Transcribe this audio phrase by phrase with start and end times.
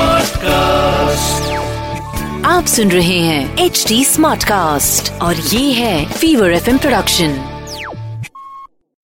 [2.47, 7.51] आप सुन रहे हैं एच डी स्मार्ट कास्ट और ये है Fever F M production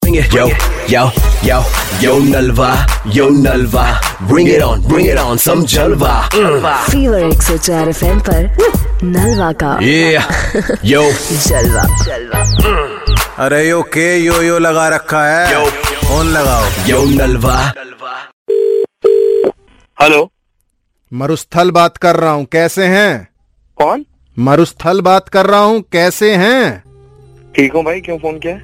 [0.06, 0.46] yo
[6.90, 8.56] Fever एक सौ चार एफ़ एम पर
[9.04, 9.78] नलवा का।
[10.84, 11.02] यो
[13.44, 16.64] अरे यो के यो यो लगा रखा है। फ़ोन लगाओ?
[16.86, 17.72] Yo Nalwa
[20.02, 20.30] hello.
[21.12, 23.28] मरुस्थल बात कर रहा हूँ कैसे हैं?
[23.76, 24.06] कौन?
[24.38, 26.82] मरुस्थल बात कर रहा हूँ कैसे हैं?
[27.56, 28.60] ठीक हूँ भाई क्यों फ़ोन किया?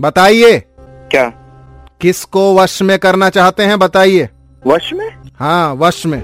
[0.00, 0.58] बताइए।
[1.10, 1.28] क्या?
[2.00, 4.28] किसको वश में करना चाहते हैं बताइए।
[4.66, 5.08] वश में?
[5.36, 6.22] हाँ वश में।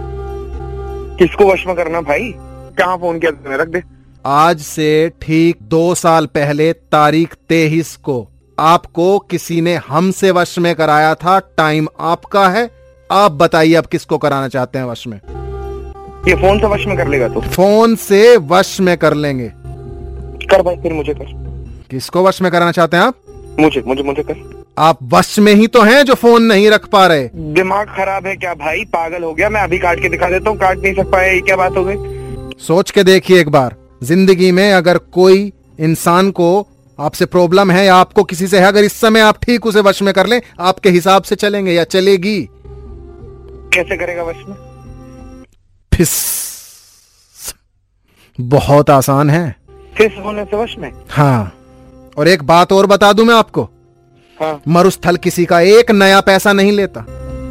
[1.19, 2.33] किसको वश में करना भाई?
[2.79, 3.83] कहाँ फ़ोन किया तुमने रख दे।
[4.27, 10.75] आज से ठीक दो साल पहले तारीख तेईस को आपको किसी ने हमसे वश में
[10.75, 15.17] कराया था टाइम आपका है आप बताइए आप किसको कराना चाहते हैं वश में?
[16.29, 19.49] ये फ़ोन से वश में कर लेगा तो। फ़ोन से वश में कर लेंगे।
[20.51, 21.33] कर भाई फिर मुझे कर।
[21.91, 23.15] किसको वश में कराना चाहते हैं आप?
[23.61, 27.07] मुझे मुझे मुझे कर। आप वश में ही तो हैं जो फ़ोन नहीं रख पा
[27.07, 28.85] रहे। दिमाग खराब है क्या भाई?
[28.85, 31.41] पागल हो गया। मैं अभी काट के दिखा देता हूँ काट नहीं सक पाया ये
[31.41, 31.96] क्या बात हो गई?
[32.59, 36.49] सोच के देखिए एक बार। ज़िंदगी में अगर कोई इंसान को
[36.99, 40.02] आपसे प्रॉब्लम है या आपको किसी से है अगर इस समय आप ठीक उसे वश
[40.02, 42.37] में कर लें आपके हिसाब से चलेंगे या चलेगी।
[43.75, 44.57] कैसे करेगा वश में?
[45.95, 46.35] फिस।
[48.41, 49.57] बहुत आसान है।
[49.97, 50.93] फिस होने से वश में?
[51.11, 51.55] हाँ।
[52.19, 53.63] और एक बात और बता दूँ मैं आपको?
[54.41, 57.01] हाँ। मरुस्थल किसी का एक नया पैसा नहीं लेता।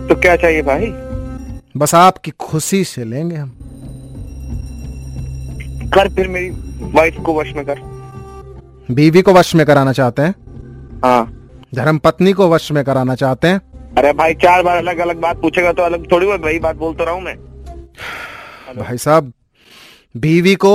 [0.09, 0.85] तो क्या चाहिए भाई?
[1.77, 3.49] बस आपकी खुशी से लेंगे हम।
[5.89, 7.75] कर फिर मेरी वाइफ को वश में कर।
[8.91, 10.35] बीवी को वश में कराना चाहते हैं?
[11.05, 13.72] हाँ। धर्म पत्नी को वश में कराना चाहते हैं?
[13.97, 17.03] अरे भाई चार बार अलग अलग बात पूछेगा तो अलग थोड़ी बहुत वही बात बोलता
[17.03, 17.35] रहा हूँ मैं।
[18.77, 19.31] भाई साहब
[20.15, 20.73] बीवी को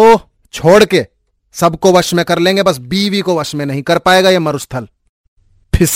[0.55, 1.05] छोड़ के
[1.55, 4.87] सबको वश में कर लेंगे बस बीवी को वश में नहीं कर पाएगा ये मरुस्थल।
[5.73, 5.93] फिस।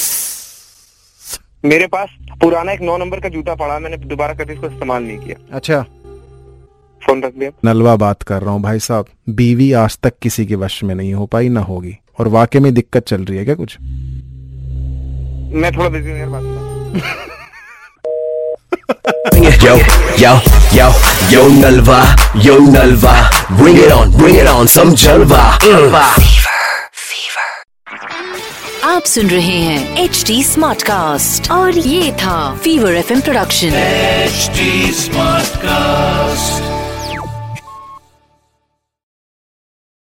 [1.64, 2.08] मेरे पास
[2.42, 5.82] पुराना एक नौ नंबर का जूता पड़ा मैंने दोबारा कभी इसको इस्तेमाल नहीं किया। अच्छा।
[7.02, 10.54] फ़ोन रख दिया। नलवा बात कर रहा हूँ भाई साहब बीवी आज तक किसी के
[10.54, 13.54] वश में नहीं हो पाई ना होगी। और वाकई में दिक्कत चल रही है क्या
[13.54, 13.76] कुछ?
[15.54, 16.70] मैं थोड़ा बिज़ी बात
[19.62, 19.76] yo,
[20.18, 20.40] yo,
[20.72, 20.92] yo,
[21.30, 23.30] yo Nalva, yo Nalva.
[23.56, 25.58] Bring it on, bring it on, some Jalva.
[25.60, 25.94] Mm.
[28.84, 33.70] आप सुन रहे हैं एच डी स्मार्ट कास्ट और ये था Fever F production
[34.28, 34.66] HD
[35.02, 35.31] Smartcast.